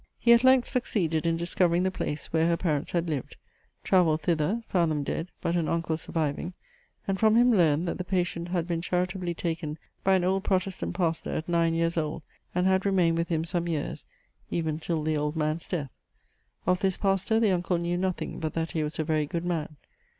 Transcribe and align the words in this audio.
He 0.17 0.33
at 0.33 0.43
length 0.43 0.67
succeeded 0.67 1.27
in 1.27 1.37
discovering 1.37 1.83
the 1.83 1.91
place, 1.91 2.33
where 2.33 2.47
her 2.47 2.57
parents 2.57 2.89
had 2.93 3.07
lived: 3.07 3.35
travelled 3.83 4.23
thither, 4.23 4.63
found 4.65 4.89
them 4.89 5.03
dead, 5.03 5.27
but 5.41 5.55
an 5.55 5.67
uncle 5.69 5.95
surviving; 5.95 6.53
and 7.07 7.19
from 7.19 7.35
him 7.35 7.51
learned, 7.51 7.87
that 7.87 7.99
the 7.99 8.03
patient 8.03 8.47
had 8.47 8.65
been 8.65 8.81
charitably 8.81 9.35
taken 9.35 9.77
by 10.03 10.15
an 10.15 10.23
old 10.23 10.43
Protestant 10.43 10.95
pastor 10.95 11.29
at 11.31 11.47
nine 11.47 11.75
years 11.75 11.97
old, 11.97 12.23
and 12.55 12.65
had 12.65 12.83
remained 12.83 13.19
with 13.19 13.27
him 13.27 13.45
some 13.45 13.67
years, 13.67 14.03
even 14.49 14.79
till 14.79 15.03
the 15.03 15.17
old 15.17 15.35
man's 15.35 15.67
death. 15.67 15.91
Of 16.65 16.79
this 16.79 16.97
pastor 16.97 17.39
the 17.39 17.51
uncle 17.51 17.77
knew 17.77 17.95
nothing, 17.95 18.39
but 18.39 18.55
that 18.55 18.71
he 18.71 18.81
was 18.81 18.97
a 18.97 19.03
very 19.03 19.27
good 19.27 19.45
man. 19.45 19.75